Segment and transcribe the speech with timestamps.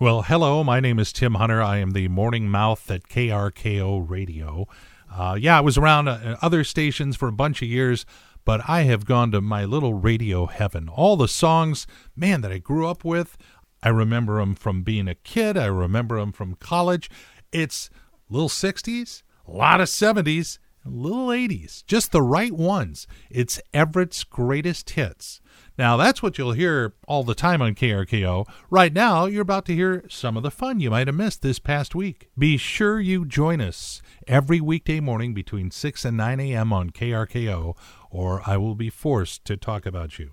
[0.00, 0.62] Well, hello.
[0.62, 1.60] My name is Tim Hunter.
[1.60, 4.68] I am the morning mouth at KRKO Radio.
[5.12, 8.06] Uh, yeah, I was around uh, other stations for a bunch of years,
[8.44, 10.88] but I have gone to my little radio heaven.
[10.88, 13.36] All the songs, man, that I grew up with,
[13.82, 15.56] I remember them from being a kid.
[15.56, 17.10] I remember them from college.
[17.50, 17.90] It's
[18.30, 23.06] little 60s, a lot of 70s, little 80s, just the right ones.
[23.30, 25.40] It's Everett's greatest hits.
[25.76, 28.48] Now, that's what you'll hear all the time on KRKO.
[28.68, 31.58] Right now, you're about to hear some of the fun you might have missed this
[31.58, 32.30] past week.
[32.36, 36.72] Be sure you join us every weekday morning between 6 and 9 a.m.
[36.72, 37.76] on KRKO,
[38.10, 40.32] or I will be forced to talk about you.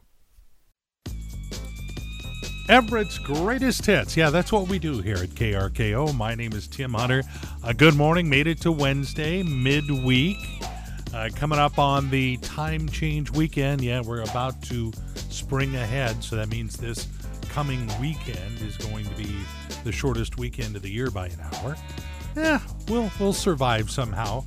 [2.68, 4.18] Everett's greatest hits.
[4.18, 6.16] Yeah, that's what we do here at KRKO.
[6.16, 7.22] My name is Tim Hunter.
[7.64, 8.28] Uh, good morning.
[8.28, 10.38] Made it to Wednesday, midweek.
[11.14, 13.82] Uh, coming up on the time change weekend.
[13.82, 14.92] Yeah, we're about to
[15.30, 17.08] spring ahead, so that means this
[17.50, 19.38] coming weekend is going to be
[19.84, 21.76] the shortest weekend of the year by an hour.
[22.36, 24.44] Yeah, we'll we'll survive somehow.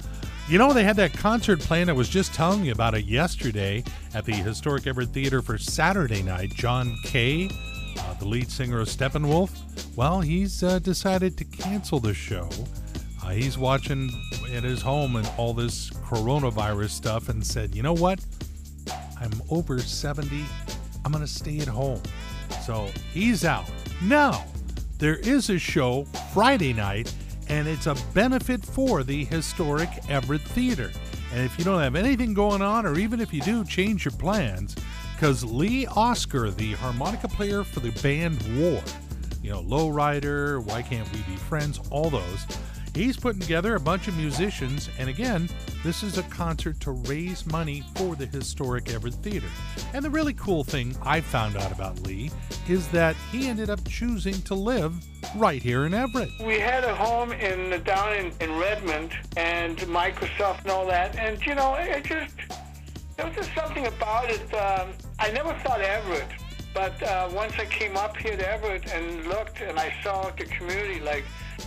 [0.49, 1.89] You know, they had that concert planned.
[1.89, 6.23] I was just telling you about it yesterday at the Historic Everett Theater for Saturday
[6.23, 6.53] night.
[6.55, 7.51] John Kay,
[7.97, 9.51] uh, the lead singer of Steppenwolf,
[9.97, 12.49] well, he's uh, decided to cancel the show.
[13.23, 14.11] Uh, he's watching
[14.55, 18.25] at his home and all this coronavirus stuff and said, you know what?
[19.21, 20.45] I'm over 70.
[21.05, 22.03] I'm going to stay at home.
[22.65, 23.71] So he's out.
[24.03, 24.45] Now,
[24.99, 27.13] there is a show Friday night,
[27.49, 30.91] and it's a benefit for the historic Everett Theater.
[31.33, 34.13] And if you don't have anything going on, or even if you do, change your
[34.13, 34.77] plans,
[35.19, 38.81] because Lee Oskar, the harmonica player for the band War,
[39.43, 42.47] you know, Lowrider, Why Can't We Be Friends, all those,
[42.95, 45.49] He's putting together a bunch of musicians, and again,
[45.85, 49.47] this is a concert to raise money for the historic Everett Theater.
[49.93, 52.31] And the really cool thing I found out about Lee
[52.69, 54.95] is that he ended up choosing to live
[55.37, 56.31] right here in Everett.
[56.45, 61.45] We had a home in down in, in Redmond, and Microsoft and all that, and
[61.45, 62.35] you know, it just
[63.17, 64.55] there was just something about it.
[64.55, 66.29] Um, I never thought Everett.
[66.75, 70.45] But uh, once I came up here to Everett and looked and I saw the
[70.45, 71.25] community like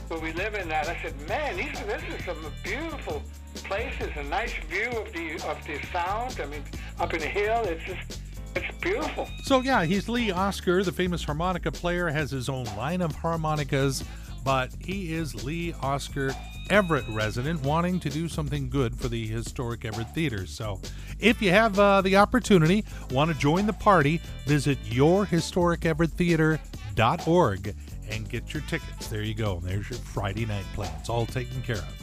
[0.08, 3.22] where we live in that, I said, man, these are, this is some beautiful
[3.56, 6.40] places, a nice view of the of the sound.
[6.42, 6.64] I mean,
[7.00, 8.22] up in the hill, it's just
[8.56, 9.28] it's beautiful.
[9.44, 14.04] So yeah, he's Lee Oskar, the famous harmonica player, has his own line of harmonicas,
[14.46, 16.34] but he is Lee Oskar
[16.72, 20.46] Everett resident wanting to do something good for the historic Everett Theater.
[20.46, 20.80] So,
[21.20, 27.76] if you have uh, the opportunity, want to join the party, visit yourhistoriceveretttheater.org
[28.10, 29.08] and get your tickets.
[29.08, 29.60] There you go.
[29.60, 31.94] There's your Friday night plans, all taken care of.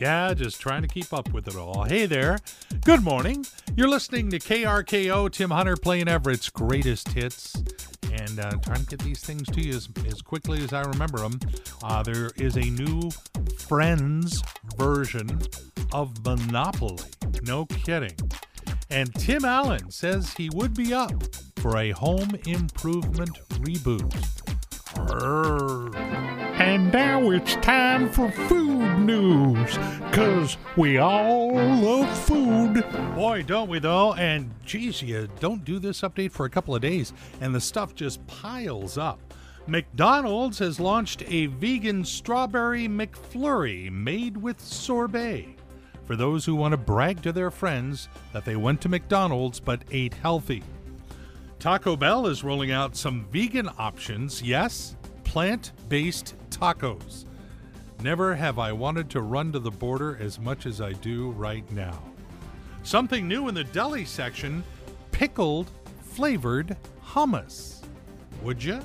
[0.00, 1.84] Yeah, just trying to keep up with it all.
[1.84, 2.38] Hey there.
[2.86, 3.44] Good morning.
[3.76, 7.54] You're listening to KRKO, Tim Hunter playing Everett's greatest hits
[8.12, 11.18] and uh, trying to get these things to you as, as quickly as I remember
[11.18, 11.38] them.
[11.82, 13.10] Uh, there is a new
[13.68, 14.42] Friends
[14.76, 15.40] version
[15.92, 17.02] of Monopoly.
[17.42, 18.14] No kidding.
[18.90, 21.24] And Tim Allen says he would be up
[21.56, 24.14] for a home improvement reboot.
[26.58, 29.76] And now it's time for food news,
[30.12, 32.84] cause we all love food.
[33.16, 34.14] Boy, don't we though?
[34.14, 37.94] And geez, you don't do this update for a couple of days, and the stuff
[37.96, 39.25] just piles up.
[39.68, 45.56] McDonald's has launched a vegan strawberry McFlurry made with sorbet
[46.04, 49.82] for those who want to brag to their friends that they went to McDonald's but
[49.90, 50.62] ate healthy.
[51.58, 54.40] Taco Bell is rolling out some vegan options.
[54.40, 54.94] Yes,
[55.24, 57.24] plant based tacos.
[58.02, 61.68] Never have I wanted to run to the border as much as I do right
[61.72, 62.00] now.
[62.84, 64.62] Something new in the deli section
[65.10, 65.72] pickled
[66.02, 67.82] flavored hummus.
[68.42, 68.80] Would you?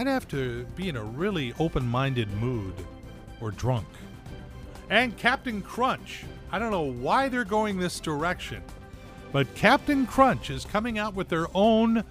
[0.00, 2.72] I'd have to be in a really open minded mood
[3.38, 3.86] or drunk.
[4.88, 6.24] And Captain Crunch.
[6.50, 8.62] I don't know why they're going this direction,
[9.30, 12.02] but Captain Crunch is coming out with their own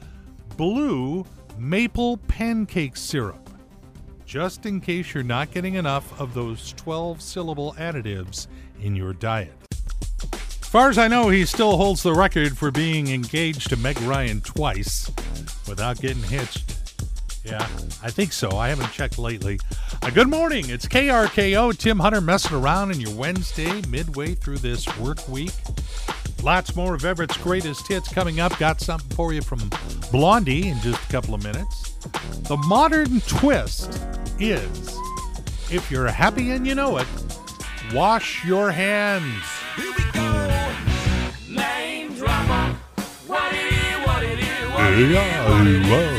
[0.55, 1.25] blue
[1.57, 3.49] maple pancake syrup,
[4.23, 8.45] just in case you're not getting enough of those 12 syllable additives
[8.83, 9.57] in your diet.
[10.31, 13.99] As far as I know, he still holds the record for being engaged to Meg
[14.01, 15.09] Ryan twice
[15.67, 16.78] without getting hitched.
[17.43, 17.63] Yeah,
[18.03, 18.51] I think so.
[18.57, 19.59] I haven't checked lately.
[20.01, 20.69] Uh, good morning.
[20.69, 21.77] It's KRKO.
[21.77, 25.53] Tim Hunter messing around in your Wednesday, midway through this work week.
[26.43, 28.57] Lots more of Everett's greatest hits coming up.
[28.59, 29.69] Got something for you from
[30.11, 31.91] Blondie in just a couple of minutes.
[32.47, 34.01] The modern twist
[34.39, 34.97] is
[35.71, 37.07] if you're happy and you know it,
[37.93, 39.43] wash your hands.
[39.75, 40.71] Here we go.
[41.49, 42.77] Name dropper.
[43.27, 46.18] What it is, what it is, what it is, what it is.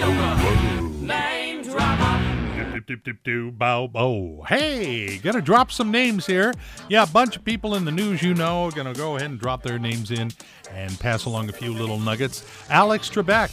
[3.52, 4.44] Bow, bow.
[4.48, 6.54] Hey, gonna drop some names here.
[6.88, 9.62] Yeah, a bunch of people in the news you know gonna go ahead and drop
[9.62, 10.30] their names in
[10.70, 12.44] and pass along a few little nuggets.
[12.68, 13.50] Alex Trebek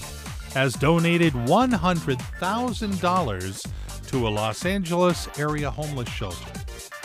[0.53, 6.51] has donated $100,000 to a Los Angeles area homeless shelter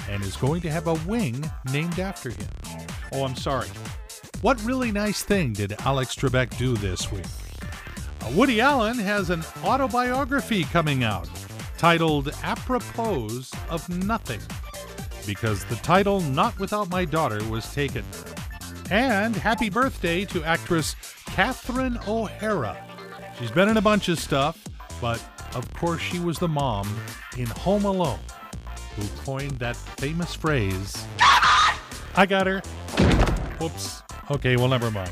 [0.09, 2.47] and is going to have a wing named after him.
[3.13, 3.69] Oh, I'm sorry.
[4.41, 7.27] What really nice thing did Alex Trebek do this week?
[8.35, 11.29] Woody Allen has an autobiography coming out
[11.83, 14.39] titled Apropos of Nothing
[15.27, 18.05] because the title Not Without My Daughter was taken.
[18.93, 20.95] And happy birthday to actress
[21.27, 22.81] Catherine O'Hara.
[23.37, 24.63] She's been in a bunch of stuff,
[25.01, 25.21] but
[25.57, 26.89] of course she was the mom
[27.37, 28.21] in Home Alone
[28.95, 31.05] who coined that famous phrase.
[31.19, 32.61] I got her.
[33.59, 34.05] Whoops.
[34.31, 35.11] Okay, well, never mind.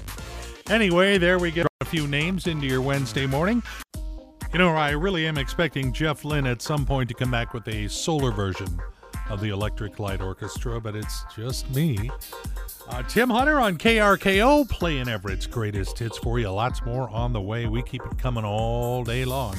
[0.68, 3.60] Anyway, there we get a few names into your Wednesday morning.
[4.52, 7.68] You know, I really am expecting Jeff Lynne at some point to come back with
[7.68, 8.66] a solar version
[9.28, 12.10] of the Electric Light Orchestra, but it's just me.
[12.90, 16.50] Uh, Tim Hunter on KRKO playing Everett's greatest hits for you.
[16.50, 17.66] Lots more on the way.
[17.66, 19.56] We keep it coming all day long.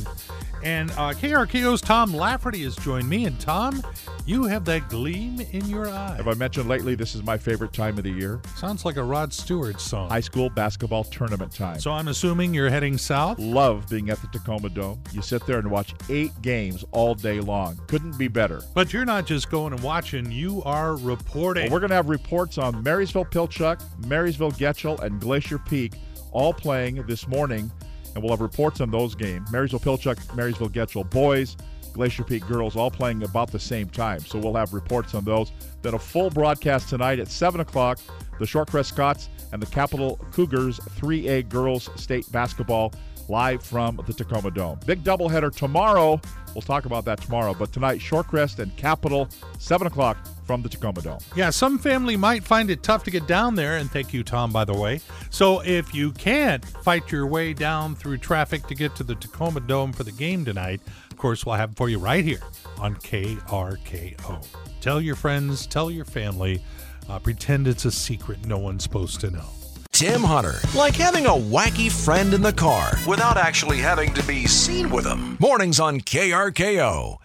[0.64, 3.26] And uh, KRKO's Tom Lafferty has joined me.
[3.26, 3.82] And Tom,
[4.26, 6.16] you have that gleam in your eye.
[6.18, 8.42] Have I mentioned lately this is my favorite time of the year?
[8.58, 10.10] Sounds like a Rod Stewart song.
[10.10, 11.80] High school basketball tournament time.
[11.80, 13.40] so I'm assuming you're heading south?
[13.40, 15.02] Love being at the Tacoma Dome.
[15.14, 17.80] You sit there and watch eight games all day long.
[17.88, 18.62] Couldn't be better.
[18.76, 21.64] But you're not just going and watching, you are reporting.
[21.64, 25.94] Well, we're going to have reports on Marysville Pilchuck, Marysville Getchell, and Glacier Peak
[26.32, 27.72] all playing this morning,
[28.14, 29.52] and we'll have reports on those games.
[29.52, 31.58] Marysville Pilchuck, Marysville Getchell boys,
[31.94, 34.20] Glacier Peak girls all playing about the same time.
[34.22, 35.52] So we'll have reports on those.
[35.82, 38.00] Then a full broadcast tonight at 7 o'clock.
[38.40, 42.94] The Shorecrest Scots and the Capital Cougars 3A girls state basketball
[43.32, 44.78] live from the Tacoma Dome.
[44.86, 46.20] Big doubleheader tomorrow.
[46.54, 47.54] We'll talk about that tomorrow.
[47.54, 51.20] But tonight, Shorecrest and Capital, 7 o'clock from the Tacoma Dome.
[51.34, 54.52] Yeah, some family might find it tough to get down there, and thank you, Tom,
[54.52, 55.00] by the way.
[55.30, 59.62] So if you can't fight your way down through traffic to get to the Tacoma
[59.62, 62.42] Dome for the game tonight, of course, we'll have it for you right here
[62.80, 64.46] on KRKO.
[64.82, 66.62] Tell your friends, tell your family,
[67.10, 69.61] uh, pretend it's a secret no one's supposed to know.
[70.02, 74.48] Tim Hunter, like having a wacky friend in the car without actually having to be
[74.48, 75.38] seen with him.
[75.40, 77.20] Mornings on KRKO.